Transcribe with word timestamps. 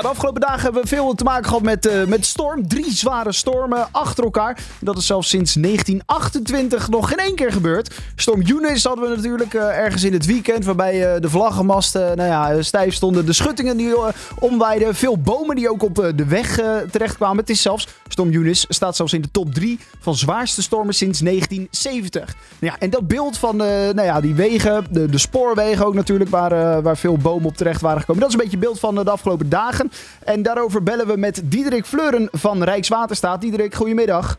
De 0.00 0.08
afgelopen 0.08 0.40
dagen 0.40 0.62
hebben 0.62 0.82
we 0.82 0.88
veel 0.88 1.14
te 1.14 1.24
maken 1.24 1.44
gehad 1.44 1.62
met, 1.62 1.86
uh, 1.86 2.04
met 2.04 2.26
storm. 2.26 2.68
Drie 2.68 2.92
zware 2.92 3.32
stormen 3.32 3.88
achter 3.90 4.24
elkaar. 4.24 4.58
Dat 4.80 4.96
is 4.96 5.06
zelfs 5.06 5.28
sinds 5.28 5.52
1928 5.52 6.88
nog 6.88 7.08
geen 7.08 7.18
één 7.18 7.34
keer 7.34 7.52
gebeurd. 7.52 7.94
Storm 8.16 8.42
Eunice 8.46 8.88
hadden 8.88 9.10
we 9.10 9.16
natuurlijk 9.16 9.54
uh, 9.54 9.62
ergens 9.62 10.04
in 10.04 10.12
het 10.12 10.26
weekend. 10.26 10.64
Waarbij 10.64 11.14
uh, 11.14 11.20
de 11.20 11.30
vlaggenmasten 11.30 12.16
nou 12.16 12.28
ja, 12.28 12.62
stijf 12.62 12.94
stonden. 12.94 13.26
De 13.26 13.32
schuttingen 13.32 13.76
die 13.76 13.94
omwaaiden. 14.38 14.94
Veel 14.94 15.18
bomen 15.18 15.56
die 15.56 15.70
ook 15.70 15.82
op 15.82 15.94
de 15.94 16.24
weg 16.24 16.60
terechtkwamen. 16.90 17.36
Het 17.36 17.50
is 17.50 17.62
zelfs, 17.62 17.88
Storm 18.08 18.32
Eunice 18.32 18.66
staat 18.68 18.96
zelfs 18.96 19.12
in 19.12 19.22
de 19.22 19.30
top 19.30 19.54
3 19.54 19.78
van 20.00 20.14
zwaarste 20.14 20.62
stormen 20.62 20.94
sinds 20.94 21.18
1970. 21.18 22.34
Nou 22.58 22.72
ja, 22.72 22.78
en 22.78 22.90
dat 22.90 23.08
beeld 23.08 23.38
van 23.38 23.56
nou 23.56 24.02
ja, 24.02 24.20
die 24.20 24.34
wegen, 24.34 24.86
de, 24.90 25.06
de 25.06 25.18
spoorwegen 25.18 25.86
ook 25.86 25.94
natuurlijk, 25.94 26.30
waar, 26.30 26.82
waar 26.82 26.96
veel 26.96 27.16
bomen 27.16 27.48
op 27.48 27.56
terecht 27.56 27.80
waren 27.80 28.00
gekomen. 28.00 28.22
Dat 28.22 28.30
is 28.30 28.36
een 28.36 28.42
beetje 28.42 28.56
het 28.56 28.66
beeld 28.66 28.80
van 28.80 28.94
de 28.94 29.10
afgelopen 29.10 29.48
dagen. 29.48 29.87
En 30.24 30.42
daarover 30.42 30.82
bellen 30.82 31.06
we 31.06 31.16
met 31.16 31.42
Diederik 31.44 31.84
Fleuren 31.84 32.28
van 32.32 32.62
Rijkswaterstaat. 32.62 33.40
Diederik, 33.40 33.74
goedemiddag. 33.74 34.38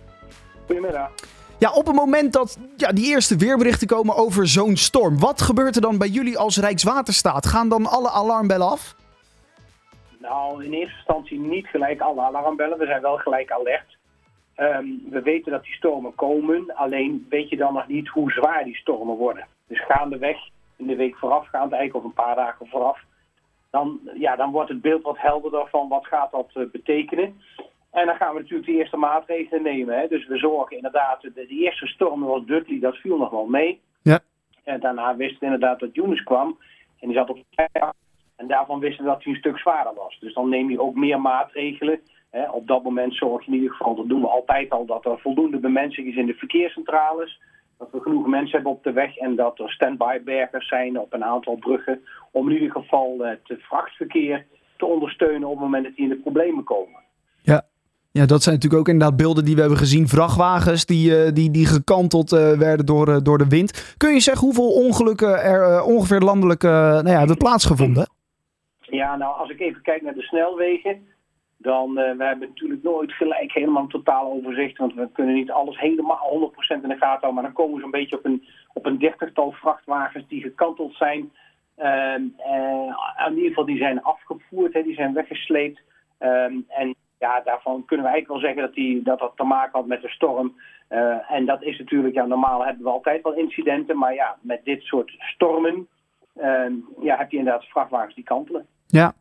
Goedemiddag. 0.65 1.11
Ja, 1.59 1.71
op 1.71 1.85
het 1.85 1.95
moment 1.95 2.33
dat 2.33 2.57
ja, 2.77 2.91
die 2.91 3.05
eerste 3.05 3.35
weerberichten 3.35 3.87
komen 3.87 4.15
over 4.15 4.47
zo'n 4.47 4.75
storm, 4.75 5.19
wat 5.19 5.41
gebeurt 5.41 5.75
er 5.75 5.81
dan 5.81 5.97
bij 5.97 6.07
jullie 6.07 6.37
als 6.37 6.57
Rijkswaterstaat? 6.57 7.45
Gaan 7.45 7.69
dan 7.69 7.85
alle 7.85 8.09
alarmbellen 8.09 8.69
af? 8.69 8.95
Nou, 10.17 10.63
in 10.63 10.73
eerste 10.73 10.95
instantie 10.95 11.39
niet 11.39 11.67
gelijk 11.67 12.01
alle 12.01 12.21
alarmbellen. 12.21 12.77
We 12.77 12.85
zijn 12.85 13.01
wel 13.01 13.17
gelijk 13.17 13.51
alert. 13.51 13.97
Ehm, 14.55 14.85
we 15.09 15.21
weten 15.21 15.51
dat 15.51 15.63
die 15.63 15.73
stormen 15.73 16.15
komen, 16.15 16.75
alleen 16.75 17.25
weet 17.29 17.49
je 17.49 17.57
dan 17.57 17.73
nog 17.73 17.87
niet 17.87 18.07
hoe 18.07 18.31
zwaar 18.31 18.63
die 18.63 18.75
stormen 18.75 19.15
worden. 19.15 19.47
Dus 19.67 19.85
gaandeweg, 19.85 20.37
in 20.75 20.87
de 20.87 20.95
week 20.95 21.17
voorafgaand, 21.17 21.71
eigenlijk 21.71 21.95
of 21.95 22.03
een 22.03 22.23
paar 22.25 22.35
dagen 22.35 22.67
vooraf, 22.67 22.99
dan, 23.69 23.99
ja, 24.13 24.35
dan 24.35 24.51
wordt 24.51 24.69
het 24.69 24.81
beeld 24.81 25.03
wat 25.03 25.17
helderder 25.19 25.67
van 25.67 25.87
wat 25.87 26.07
gaat 26.07 26.31
dat 26.31 26.49
uh, 26.53 26.71
betekenen. 26.71 27.41
En 27.91 28.05
dan 28.05 28.15
gaan 28.15 28.33
we 28.33 28.39
natuurlijk 28.39 28.69
de 28.69 28.75
eerste 28.75 28.97
maatregelen 28.97 29.63
nemen. 29.63 29.99
Hè. 29.99 30.07
Dus 30.07 30.27
we 30.27 30.37
zorgen 30.37 30.75
inderdaad, 30.75 31.21
de, 31.21 31.31
de 31.33 31.47
eerste 31.47 31.87
storm 31.87 32.21
was 32.21 32.45
Dudley, 32.45 32.79
dat 32.79 32.95
viel 32.95 33.17
nog 33.17 33.29
wel 33.29 33.45
mee. 33.45 33.81
Ja. 34.01 34.19
En 34.63 34.79
daarna 34.79 35.15
wisten 35.15 35.39
we 35.39 35.45
inderdaad 35.45 35.79
dat 35.79 35.95
Yunus 35.95 36.23
kwam. 36.23 36.57
En 36.99 37.07
die 37.07 37.17
zat 37.17 37.29
op 37.29 37.39
En 38.35 38.47
daarvan 38.47 38.79
wisten 38.79 39.03
we 39.03 39.09
dat 39.09 39.23
hij 39.23 39.33
een 39.33 39.39
stuk 39.39 39.57
zwaarder 39.57 39.93
was. 39.93 40.19
Dus 40.19 40.33
dan 40.33 40.49
neem 40.49 40.69
je 40.69 40.81
ook 40.81 40.95
meer 40.95 41.21
maatregelen. 41.21 41.99
Hè. 42.29 42.49
Op 42.49 42.67
dat 42.67 42.83
moment 42.83 43.15
zorg 43.15 43.45
je 43.45 43.51
in 43.51 43.57
ieder 43.57 43.71
geval, 43.71 43.95
dat 43.95 44.09
doen 44.09 44.21
we 44.21 44.27
altijd 44.27 44.69
al, 44.69 44.85
dat 44.85 45.05
er 45.05 45.19
voldoende 45.19 45.57
bemensing 45.57 46.07
is 46.07 46.15
in 46.15 46.25
de 46.25 46.33
verkeerscentrales 46.33 47.39
dat 47.79 47.89
we 47.91 47.99
genoeg 47.99 48.27
mensen 48.27 48.55
hebben 48.55 48.71
op 48.71 48.83
de 48.83 48.91
weg 48.91 49.17
en 49.17 49.35
dat 49.35 49.59
er 49.59 49.71
stand-by-bergers 49.71 50.67
zijn 50.67 50.99
op 50.99 51.13
een 51.13 51.23
aantal 51.23 51.55
bruggen 51.55 52.01
om 52.31 52.49
in 52.49 52.53
ieder 52.53 52.71
geval 52.71 53.17
het 53.19 53.59
vrachtverkeer 53.59 54.45
te 54.77 54.85
ondersteunen 54.85 55.47
op 55.47 55.53
het 55.53 55.63
moment 55.63 55.83
dat 55.83 55.95
die 55.95 56.03
in 56.03 56.09
de 56.09 56.21
problemen 56.21 56.63
komen. 56.63 56.99
Ja. 57.41 57.67
Ja, 58.11 58.25
dat 58.25 58.43
zijn 58.43 58.55
natuurlijk 58.55 58.81
ook 58.81 58.93
inderdaad 58.93 59.17
beelden 59.17 59.45
die 59.45 59.53
we 59.55 59.59
hebben 59.59 59.79
gezien. 59.79 60.07
Vrachtwagens 60.07 60.85
die, 60.85 61.11
uh, 61.11 61.31
die, 61.33 61.51
die 61.51 61.65
gekanteld 61.65 62.31
uh, 62.31 62.51
werden 62.51 62.85
door, 62.85 63.23
door 63.23 63.37
de 63.37 63.47
wind. 63.47 63.95
Kun 63.97 64.13
je 64.13 64.19
zeggen 64.19 64.45
hoeveel 64.45 64.71
ongelukken 64.71 65.43
er 65.43 65.81
ongeveer 65.83 66.19
landelijk 66.19 66.61
nou 66.61 67.09
ja, 67.09 67.17
hebben 67.17 67.37
plaatsgevonden? 67.37 68.09
Ja, 68.79 69.15
nou 69.15 69.37
als 69.37 69.49
ik 69.49 69.59
even 69.59 69.81
kijk 69.81 70.01
naar 70.01 70.13
de 70.13 70.21
snelwegen 70.21 71.07
dan 71.61 71.89
uh, 71.89 72.17
we 72.17 72.23
hebben 72.23 72.47
natuurlijk 72.47 72.83
nooit 72.83 73.11
gelijk 73.11 73.51
helemaal 73.51 73.81
een 73.81 73.89
totaal 73.89 74.31
overzicht. 74.31 74.77
Want 74.77 74.93
we 74.93 75.09
kunnen 75.11 75.35
niet 75.35 75.51
alles 75.51 75.79
helemaal 75.79 76.51
100% 76.55 76.83
in 76.83 76.89
de 76.89 76.95
gaten 76.95 77.07
houden. 77.07 77.33
Maar 77.33 77.43
dan 77.43 77.53
komen 77.53 77.75
we 77.75 77.81
zo'n 77.81 77.91
beetje 77.91 78.17
op 78.17 78.25
een, 78.25 78.47
op 78.73 78.85
een 78.85 78.97
dertigtal 78.97 79.51
vrachtwagens 79.51 80.27
die 80.27 80.41
gekanteld 80.41 80.95
zijn. 80.95 81.31
Uh, 81.77 82.15
uh, 82.47 83.27
in 83.27 83.35
ieder 83.35 83.47
geval 83.47 83.65
die 83.65 83.77
zijn 83.77 84.01
afgevoerd, 84.03 84.73
hè, 84.73 84.83
die 84.83 84.95
zijn 84.95 85.13
weggesleept. 85.13 85.81
Ehm, 86.17 86.53
en 86.67 86.95
ja, 87.19 87.41
daarvan 87.41 87.85
kunnen 87.85 88.05
we 88.05 88.11
eigenlijk 88.11 88.27
wel 88.27 88.39
zeggen 88.39 88.61
dat 88.61 88.73
die, 88.73 89.03
dat, 89.03 89.19
dat 89.19 89.31
te 89.35 89.43
maken 89.43 89.79
had 89.79 89.87
met 89.87 90.01
de 90.01 90.09
storm. 90.09 90.55
Eh, 90.87 91.31
en 91.31 91.45
dat 91.45 91.63
is 91.63 91.79
natuurlijk, 91.79 92.13
ja, 92.13 92.25
normaal 92.25 92.65
hebben 92.65 92.83
we 92.83 92.89
altijd 92.89 93.23
wel 93.23 93.33
incidenten. 93.33 93.97
Maar 93.97 94.13
ja, 94.13 94.37
met 94.41 94.61
dit 94.63 94.81
soort 94.81 95.15
stormen 95.17 95.87
ehm, 96.35 96.73
ja, 97.01 97.17
heb 97.17 97.31
je 97.31 97.37
inderdaad 97.37 97.65
vrachtwagens 97.65 98.15
die 98.15 98.23
kantelen. 98.23 98.65
Ja, 98.87 99.13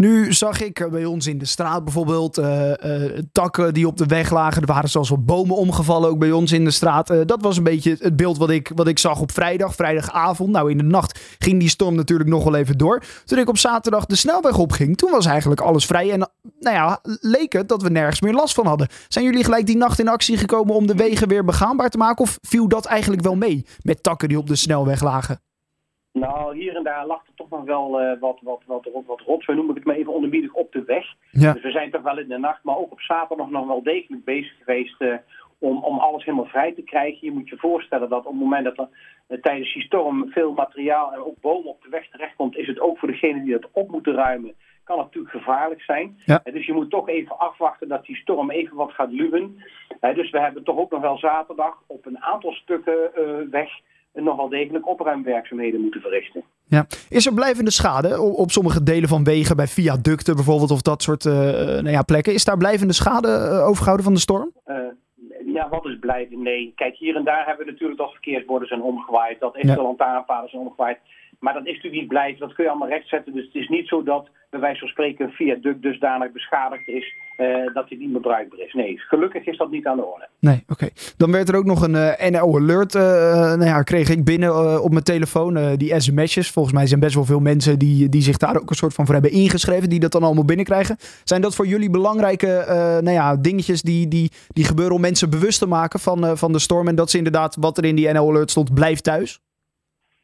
nu 0.00 0.32
zag 0.32 0.60
ik 0.60 0.88
bij 0.90 1.04
ons 1.04 1.26
in 1.26 1.38
de 1.38 1.44
straat 1.44 1.84
bijvoorbeeld 1.84 2.38
uh, 2.38 2.72
uh, 2.84 3.18
takken 3.32 3.74
die 3.74 3.86
op 3.86 3.96
de 3.96 4.06
weg 4.06 4.30
lagen. 4.30 4.60
Er 4.60 4.72
waren 4.72 4.88
zelfs 4.88 5.08
wat 5.08 5.26
bomen 5.26 5.56
omgevallen 5.56 6.10
ook 6.10 6.18
bij 6.18 6.32
ons 6.32 6.52
in 6.52 6.64
de 6.64 6.70
straat. 6.70 7.28
Dat 7.28 7.42
was 7.42 7.56
een 7.56 7.62
beetje 7.62 7.96
het 8.00 8.16
beeld 8.16 8.38
wat 8.38 8.50
ik, 8.50 8.72
wat 8.74 8.88
ik 8.88 8.98
zag 8.98 9.20
op 9.20 9.32
vrijdag, 9.32 9.74
vrijdagavond. 9.74 10.50
Nou, 10.50 10.70
in 10.70 10.76
de 10.76 10.82
nacht 10.82 11.36
ging 11.38 11.60
die 11.60 11.68
storm 11.68 11.94
natuurlijk 11.94 12.30
nog 12.30 12.44
wel 12.44 12.54
even 12.54 12.78
door. 12.78 13.02
Toen 13.24 13.38
ik 13.38 13.48
op 13.48 13.58
zaterdag 13.58 14.06
de 14.06 14.16
snelweg 14.16 14.58
opging, 14.58 14.96
toen 14.96 15.10
was 15.10 15.26
eigenlijk 15.26 15.60
alles 15.60 15.86
vrij. 15.86 16.10
En 16.10 16.30
nou 16.60 16.76
ja, 16.76 16.98
leek 17.20 17.52
het 17.52 17.68
dat 17.68 17.82
we 17.82 17.90
nergens 17.90 18.20
meer 18.20 18.34
last 18.34 18.54
van 18.54 18.66
hadden. 18.66 18.88
Zijn 19.08 19.24
jullie 19.24 19.44
gelijk 19.44 19.66
die 19.66 19.76
nacht 19.76 19.98
in 19.98 20.08
actie 20.08 20.36
gekomen 20.36 20.74
om 20.74 20.86
de 20.86 20.94
wegen 20.94 21.28
weer 21.28 21.44
begaanbaar 21.44 21.90
te 21.90 21.98
maken? 21.98 22.24
Of 22.24 22.38
viel 22.42 22.68
dat 22.68 22.86
eigenlijk 22.86 23.22
wel 23.22 23.36
mee 23.36 23.66
met 23.82 24.02
takken 24.02 24.28
die 24.28 24.38
op 24.38 24.46
de 24.46 24.56
snelweg 24.56 25.02
lagen? 25.02 25.40
Nou, 26.12 26.56
hier 26.56 26.74
daar 26.90 27.06
lag 27.06 27.26
er 27.26 27.34
toch 27.34 27.50
nog 27.50 27.64
wel 27.64 28.02
uh, 28.02 28.20
wat, 28.20 28.38
wat, 28.42 28.62
wat, 28.66 28.88
wat, 28.92 29.04
wat 29.06 29.20
rotzooi, 29.20 29.58
noem 29.58 29.70
ik 29.70 29.74
het 29.74 29.84
maar 29.84 29.96
even 29.96 30.12
onderbiedig, 30.12 30.52
op 30.52 30.72
de 30.72 30.84
weg. 30.84 31.06
Dus 31.30 31.62
we 31.62 31.70
zijn 31.70 31.90
toch 31.90 32.02
wel 32.02 32.18
in 32.18 32.28
de 32.28 32.38
nacht, 32.38 32.62
maar 32.62 32.76
ook 32.76 32.92
op 32.92 33.00
zaterdag 33.00 33.50
nog 33.50 33.66
wel 33.66 33.82
degelijk 33.82 34.24
bezig 34.24 34.56
geweest 34.58 35.00
uh, 35.00 35.14
om, 35.58 35.84
om 35.84 35.98
alles 35.98 36.24
helemaal 36.24 36.46
vrij 36.46 36.72
te 36.72 36.82
krijgen. 36.82 37.18
Je 37.20 37.32
moet 37.32 37.48
je 37.48 37.56
voorstellen 37.56 38.08
dat 38.08 38.26
op 38.26 38.32
het 38.32 38.40
moment 38.40 38.64
dat 38.64 38.78
er 38.78 38.88
uh, 39.28 39.40
tijdens 39.42 39.74
die 39.74 39.82
storm 39.82 40.30
veel 40.30 40.52
materiaal 40.52 41.12
en 41.12 41.24
ook 41.24 41.40
bomen 41.40 41.70
op 41.70 41.82
de 41.82 41.88
weg 41.88 42.08
terechtkomt, 42.08 42.56
is 42.56 42.66
het 42.66 42.80
ook 42.80 42.98
voor 42.98 43.08
degene 43.08 43.42
die 43.42 43.52
dat 43.52 43.70
op 43.72 43.90
moeten 43.90 44.14
ruimen, 44.14 44.54
kan 44.84 44.98
het 44.98 45.06
natuurlijk 45.06 45.34
gevaarlijk 45.34 45.82
zijn. 45.82 46.18
Ja. 46.24 46.40
dus 46.52 46.66
je 46.66 46.72
moet 46.72 46.90
toch 46.90 47.08
even 47.08 47.38
afwachten 47.38 47.88
dat 47.88 48.04
die 48.04 48.16
storm 48.16 48.50
even 48.50 48.76
wat 48.76 48.92
gaat 48.92 49.12
luwen. 49.12 49.64
dus 50.00 50.30
we 50.30 50.40
hebben 50.40 50.64
toch 50.64 50.78
ook 50.78 50.90
nog 50.90 51.00
wel 51.00 51.18
zaterdag 51.18 51.82
op 51.86 52.06
een 52.06 52.22
aantal 52.22 52.52
stukken 52.52 53.10
weg 53.50 53.70
nog 54.12 54.36
wel 54.36 54.48
degelijk 54.48 54.88
opruimwerkzaamheden 54.88 55.80
moeten 55.80 56.00
verrichten. 56.00 56.44
Ja. 56.70 56.86
Is 57.08 57.26
er 57.26 57.34
blijvende 57.34 57.70
schade 57.70 58.20
op, 58.20 58.50
sommige 58.50 58.82
delen 58.82 59.08
van 59.08 59.24
wegen, 59.24 59.56
bij 59.56 59.66
viaducten 59.66 60.34
bijvoorbeeld, 60.34 60.70
of 60.70 60.82
dat 60.82 61.02
soort 61.02 61.24
uh, 61.24 61.34
nou 61.34 61.90
ja, 61.90 62.02
plekken? 62.02 62.34
Is 62.34 62.44
daar 62.44 62.56
blijvende 62.56 62.92
schade 62.92 63.28
uh, 63.28 63.66
overgehouden 63.66 64.04
van 64.04 64.14
de 64.14 64.20
storm? 64.20 64.52
Uh, 64.66 64.76
ja, 65.54 65.68
wat 65.68 65.86
is 65.86 65.98
blijven? 65.98 66.42
Nee. 66.42 66.72
Kijk, 66.76 66.96
hier 66.96 67.16
en 67.16 67.24
daar 67.24 67.46
hebben 67.46 67.66
we 67.66 67.72
natuurlijk 67.72 67.98
dat 67.98 68.10
verkeersborden 68.10 68.68
zijn 68.68 68.82
omgewaaid, 68.82 69.40
dat 69.40 69.54
eventueel 69.54 69.82
ja. 69.82 69.86
lantaarnpalen 69.86 70.50
zijn 70.50 70.62
omgewaaid. 70.62 70.98
Maar 71.38 71.54
dat 71.54 71.66
is 71.66 71.74
natuurlijk 71.74 72.00
niet 72.00 72.08
blijven, 72.08 72.40
dat 72.40 72.52
kun 72.52 72.64
je 72.64 72.70
allemaal 72.70 72.88
rechtzetten. 72.88 73.32
Dus 73.32 73.44
het 73.44 73.54
is 73.54 73.68
niet 73.68 73.88
zo 73.88 74.02
dat 74.02 74.28
bij 74.50 74.60
wijze 74.60 74.78
van 74.78 74.88
spreken 74.88 75.24
een 75.24 75.32
viaduct 75.32 75.82
dusdanig 75.82 76.32
beschadigd 76.32 76.88
is 76.88 77.14
uh, 77.40 77.74
dat 77.74 77.88
hij 77.88 77.98
niet 77.98 78.10
meer 78.10 78.20
bruikbaar 78.20 78.58
is. 78.58 78.72
Nee, 78.72 78.98
gelukkig 78.98 79.46
is 79.46 79.56
dat 79.56 79.70
niet 79.70 79.86
aan 79.86 79.96
de 79.96 80.04
orde. 80.04 80.28
Nee, 80.38 80.62
oké. 80.62 80.72
Okay. 80.72 80.90
Dan 81.16 81.32
werd 81.32 81.48
er 81.48 81.56
ook 81.56 81.64
nog 81.64 81.82
een 81.82 81.94
uh, 81.94 82.30
NL-alert, 82.30 82.94
uh, 82.94 83.02
nou 83.02 83.64
ja, 83.64 83.82
kreeg 83.82 84.08
ik 84.08 84.24
binnen 84.24 84.82
op 84.82 84.90
mijn 84.90 85.04
telefoon, 85.04 85.76
die 85.76 86.00
sms'jes. 86.00 86.50
Volgens 86.50 86.74
mij 86.74 86.86
zijn 86.86 87.00
best 87.00 87.14
wel 87.14 87.24
veel 87.24 87.40
mensen 87.40 87.78
die, 87.78 88.08
die 88.08 88.22
zich 88.22 88.36
daar 88.36 88.60
ook 88.60 88.70
een 88.70 88.76
soort 88.76 88.94
van 88.94 89.04
voor 89.04 89.14
hebben 89.14 89.32
ingeschreven, 89.32 89.88
die 89.88 90.00
dat 90.00 90.12
dan 90.12 90.22
allemaal 90.22 90.44
binnenkrijgen. 90.44 90.96
Zijn 91.24 91.40
dat 91.40 91.54
voor 91.54 91.66
jullie 91.66 91.90
belangrijke 91.90 92.64
nou 93.02 93.10
ja, 93.10 93.36
dingetjes 93.36 93.82
die, 93.82 94.08
die, 94.08 94.30
die 94.48 94.64
gebeuren 94.64 94.94
om 94.94 95.00
mensen 95.00 95.30
bewust 95.30 95.58
te 95.58 95.66
maken 95.66 96.00
van, 96.00 96.38
van 96.38 96.52
de 96.52 96.58
storm 96.58 96.88
en 96.88 96.94
dat 96.94 97.10
ze 97.10 97.16
inderdaad, 97.16 97.56
wat 97.60 97.78
er 97.78 97.84
in 97.84 97.96
die 97.96 98.12
NL-alert 98.12 98.50
stond, 98.50 98.74
blijf 98.74 99.00
thuis? 99.00 99.40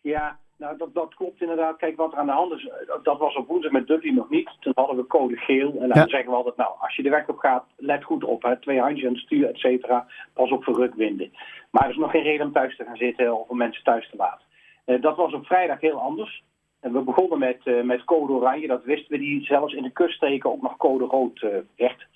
Ja, 0.01 0.39
nou, 0.57 0.77
dat, 0.77 0.95
dat 0.95 1.15
klopt 1.15 1.41
inderdaad. 1.41 1.77
Kijk, 1.77 1.97
wat 1.97 2.13
er 2.13 2.19
aan 2.19 2.27
de 2.27 2.33
hand 2.33 2.53
is, 2.53 2.69
dat 3.03 3.19
was 3.19 3.37
op 3.37 3.49
woensdag 3.49 3.73
met 3.73 3.87
Dudley 3.87 4.13
nog 4.13 4.31
niet. 4.31 4.51
Toen 4.61 4.73
hadden 4.75 4.97
we 4.97 5.07
code 5.07 5.37
geel. 5.37 5.73
En 5.73 5.89
dan 5.89 6.03
ja. 6.03 6.09
zeggen 6.09 6.31
we 6.31 6.37
altijd, 6.37 6.57
nou, 6.57 6.75
als 6.79 6.97
je 6.97 7.03
de 7.03 7.11
weg 7.11 7.29
op 7.29 7.39
gaat, 7.39 7.65
let 7.77 8.05
goed 8.05 8.25
op. 8.25 8.43
Hè. 8.43 8.61
Twee 8.61 8.81
handjes 8.81 9.07
aan 9.07 9.13
het 9.13 9.23
stuur, 9.23 9.49
et 9.49 9.59
cetera. 9.59 10.07
Pas 10.33 10.51
op 10.51 10.65
voor 10.65 10.75
rukwinden. 10.75 11.33
Maar 11.71 11.85
er 11.85 11.91
is 11.91 11.97
nog 11.97 12.11
geen 12.11 12.23
reden 12.23 12.47
om 12.47 12.53
thuis 12.53 12.77
te 12.77 12.85
gaan 12.85 12.97
zitten 12.97 13.39
of 13.39 13.49
om 13.49 13.57
mensen 13.57 13.85
thuis 13.85 14.11
te 14.11 14.17
laten. 14.17 14.45
Uh, 14.87 15.01
dat 15.01 15.17
was 15.17 15.33
op 15.33 15.47
vrijdag 15.47 15.81
heel 15.81 16.01
anders. 16.01 16.45
En 16.81 16.93
we 16.93 17.01
begonnen 17.01 17.39
met, 17.39 17.61
uh, 17.65 17.83
met 17.83 18.05
code 18.05 18.33
oranje. 18.33 18.67
Dat 18.67 18.85
wisten 18.85 19.11
we, 19.11 19.19
die 19.19 19.45
zelfs 19.45 19.75
in 19.75 19.83
de 19.83 19.91
kuststreken 19.91 20.51
ook 20.51 20.63
nog 20.63 20.77
code 20.77 21.05
rood 21.05 21.43
uh, 21.43 21.51
werd. 21.77 22.07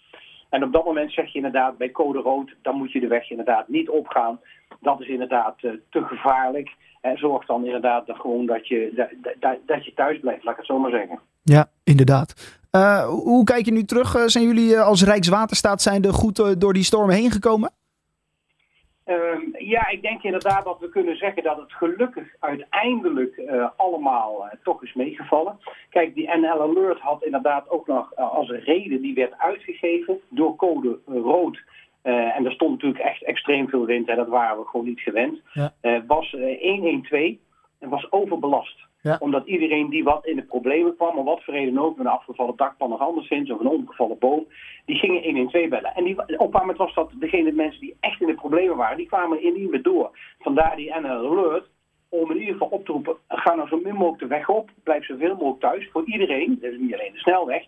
En 0.50 0.64
op 0.64 0.72
dat 0.72 0.84
moment 0.84 1.12
zeg 1.12 1.28
je 1.32 1.34
inderdaad, 1.34 1.78
bij 1.78 1.90
code 1.90 2.18
rood, 2.18 2.54
dan 2.62 2.76
moet 2.76 2.92
je 2.92 3.00
de 3.00 3.06
weg 3.06 3.30
inderdaad 3.30 3.68
niet 3.68 3.88
opgaan. 3.88 4.40
Dat 4.80 5.00
is 5.00 5.08
inderdaad 5.08 5.58
te 5.58 6.02
gevaarlijk. 6.04 6.74
En 7.00 7.18
zorg 7.18 7.46
dan 7.46 7.64
inderdaad 7.64 8.06
dat, 8.06 8.16
gewoon 8.16 8.46
dat 8.46 8.68
je, 8.68 9.08
dat, 9.40 9.56
dat 9.66 9.84
je 9.84 9.94
thuis 9.94 10.20
blijft, 10.20 10.44
laat 10.44 10.52
ik 10.52 10.58
het 10.58 10.66
zo 10.66 10.78
maar 10.78 10.90
zeggen. 10.90 11.18
Ja, 11.42 11.70
inderdaad. 11.84 12.58
Uh, 12.76 13.04
hoe 13.08 13.44
kijk 13.44 13.64
je 13.64 13.72
nu 13.72 13.84
terug? 13.84 14.16
Uh, 14.16 14.22
zijn 14.26 14.44
jullie 14.44 14.80
als 14.80 15.04
Rijkswaterstaat 15.04 15.82
zijn 15.82 16.04
er 16.04 16.12
goed 16.12 16.60
door 16.60 16.72
die 16.72 16.84
stormen 16.84 17.14
heen 17.14 17.30
gekomen? 17.30 17.72
Ehm, 19.10 19.40
ja, 19.58 19.88
ik 19.88 20.02
denk 20.02 20.22
inderdaad 20.22 20.64
dat 20.64 20.80
we 20.80 20.88
kunnen 20.88 21.16
zeggen 21.16 21.42
dat 21.42 21.56
het 21.56 21.72
gelukkig 21.72 22.34
uiteindelijk 22.38 23.42
allemaal 23.76 24.48
toch 24.62 24.82
is 24.82 24.94
meegevallen. 24.94 25.58
Kijk, 25.88 26.14
die 26.14 26.36
NL 26.36 26.62
Alert 26.62 27.00
had 27.00 27.24
inderdaad 27.24 27.70
ook 27.70 27.86
nog 27.86 28.16
als 28.16 28.48
een 28.48 28.60
reden, 28.60 29.00
die 29.02 29.14
werd 29.14 29.38
uitgegeven 29.38 30.20
door 30.28 30.56
code 30.56 30.98
rood 31.06 31.62
en 32.02 32.44
er 32.44 32.52
stond 32.52 32.70
natuurlijk 32.70 33.04
echt 33.04 33.22
extreem 33.22 33.68
veel 33.68 33.84
wind 33.84 34.08
en 34.08 34.16
dat 34.16 34.28
waren 34.28 34.58
we 34.58 34.66
gewoon 34.66 34.86
niet 34.86 35.00
gewend. 35.00 35.40
Ja. 35.52 35.72
Was 36.06 36.32
uh, 36.32 36.60
112 36.60 37.34
en 37.78 37.88
was 37.88 38.12
overbelast. 38.12 38.88
Omdat 39.18 39.46
iedereen 39.46 39.90
die 39.90 40.04
wat 40.04 40.26
in 40.26 40.36
de 40.36 40.42
problemen 40.42 40.96
kwam, 40.96 41.18
om 41.18 41.24
wat 41.24 41.44
voor 41.44 41.54
reden 41.54 41.78
ook, 41.78 41.96
met 41.96 42.06
een 42.06 42.12
afgevallen 42.12 42.56
dakpan 42.56 42.92
of 42.92 43.00
anderszins, 43.00 43.50
of 43.50 43.60
een 43.60 43.66
omgevallen 43.66 44.18
boom, 44.18 44.46
die 44.86 44.96
gingen 44.96 45.22
112 45.22 45.68
bellen. 45.68 45.94
En 45.94 46.04
die, 46.04 46.38
op 46.38 46.54
een 46.54 46.76
was 46.76 46.94
dat 46.94 47.10
degene 47.14 47.52
mensen 47.52 47.80
die 47.80 47.96
echt 48.00 48.20
in 48.20 48.26
de 48.26 48.34
problemen 48.34 48.76
waren, 48.76 48.96
die 48.96 49.06
kwamen 49.06 49.42
in 49.42 49.52
niet 49.52 49.70
meer 49.70 49.82
door. 49.82 50.10
Vandaar 50.38 50.76
die 50.76 50.94
NL 51.00 51.08
Alert, 51.08 51.68
om 52.08 52.30
in 52.30 52.38
ieder 52.38 52.52
geval 52.52 52.68
op 52.68 52.84
te 52.84 52.92
roepen, 52.92 53.16
ga 53.28 53.54
nou 53.54 53.68
zo 53.68 53.80
min 53.82 53.94
mogelijk 53.94 54.22
de 54.22 54.26
weg 54.26 54.48
op, 54.48 54.70
blijf 54.82 55.04
zoveel 55.04 55.34
mogelijk 55.34 55.60
thuis, 55.60 55.88
voor 55.90 56.04
iedereen, 56.04 56.58
dus 56.60 56.78
niet 56.78 56.94
alleen 56.94 57.12
de 57.12 57.18
snelweg. 57.18 57.64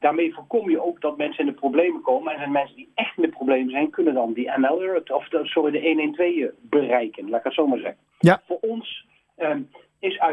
Daarmee 0.00 0.34
voorkom 0.34 0.70
je 0.70 0.82
ook 0.82 1.00
dat 1.00 1.16
mensen 1.16 1.46
in 1.46 1.50
de 1.52 1.58
problemen 1.58 2.00
komen. 2.00 2.34
En 2.34 2.40
de 2.40 2.50
mensen 2.50 2.76
die 2.76 2.90
echt 2.94 3.16
in 3.16 3.22
de 3.22 3.28
problemen 3.28 3.70
zijn, 3.70 3.90
kunnen 3.90 4.14
dan 4.14 4.32
die 4.32 4.50
NL 4.56 4.66
Alert, 4.66 5.12
of 5.12 5.28
de, 5.28 5.40
sorry, 5.46 5.70
de 5.70 5.80
112 5.80 6.50
bereiken, 6.60 7.28
laat 7.28 7.38
ik 7.38 7.44
het 7.44 7.54
zo 7.54 7.66
maar 7.66 7.78
zeggen. 7.78 7.98
Ja. 8.18 8.42
Voor 8.46 8.58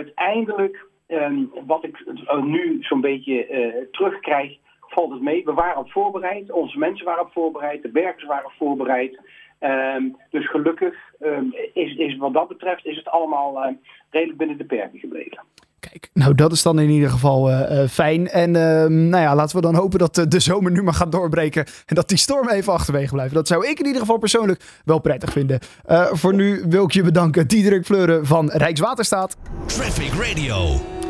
uiteindelijk, 0.03 0.85
ehm, 1.07 1.43
wat 1.65 1.83
ik 1.83 2.03
nu 2.43 2.77
zo'n 2.81 3.01
beetje 3.01 3.49
uh, 3.49 3.85
terugkrijg, 3.91 4.57
valt 4.79 5.11
het 5.11 5.21
mee. 5.21 5.45
We 5.45 5.53
waren 5.53 5.77
op 5.77 5.91
voorbereid, 5.91 6.51
onze 6.51 6.77
mensen 6.77 7.05
waren 7.05 7.23
op 7.23 7.31
voorbereid, 7.31 7.81
de 7.81 7.91
werkers 7.91 8.25
waren 8.25 8.45
op 8.45 8.53
voorbereid. 8.57 9.19
Ehm, 9.63 10.03
dus 10.29 10.49
gelukkig 10.49 10.93
is, 11.73 11.95
is 11.95 12.17
wat 12.17 12.33
dat 12.33 12.47
betreft 12.47 12.85
is 12.85 12.95
het 12.97 13.07
allemaal 13.07 13.75
redelijk 14.09 14.37
binnen 14.37 14.57
de 14.57 14.65
perken 14.65 14.99
gebleven. 14.99 15.43
Kijk, 15.89 16.09
nou 16.13 16.35
dat 16.35 16.51
is 16.51 16.63
dan 16.63 16.79
in 16.79 16.89
ieder 16.89 17.09
geval 17.09 17.49
uh, 17.49 17.87
fijn. 17.87 18.27
En 18.27 18.49
uh, 18.49 18.85
nou 18.85 19.23
ja, 19.23 19.35
laten 19.35 19.55
we 19.55 19.61
dan 19.61 19.75
hopen 19.75 19.99
dat 19.99 20.25
de 20.29 20.39
zomer 20.39 20.71
nu 20.71 20.83
maar 20.83 20.93
gaat 20.93 21.11
doorbreken. 21.11 21.65
En 21.85 21.95
dat 21.95 22.09
die 22.09 22.17
storm 22.17 22.49
even 22.49 22.73
achterwege 22.73 23.13
blijft. 23.13 23.33
Dat 23.33 23.47
zou 23.47 23.67
ik 23.67 23.79
in 23.79 23.85
ieder 23.85 24.01
geval 24.01 24.17
persoonlijk 24.17 24.63
wel 24.85 24.99
prettig 24.99 25.31
vinden. 25.31 25.59
Uh, 25.89 26.05
voor 26.11 26.33
nu 26.33 26.63
wil 26.67 26.83
ik 26.83 26.91
je 26.91 27.03
bedanken, 27.03 27.47
Diederik 27.47 27.85
Fleuren 27.85 28.25
van 28.25 28.49
Rijkswaterstaat. 28.49 29.37
Traffic 29.65 30.13
Radio. 30.13 31.01